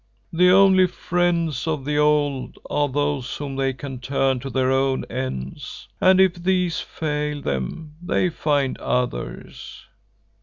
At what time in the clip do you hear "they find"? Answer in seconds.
8.01-8.79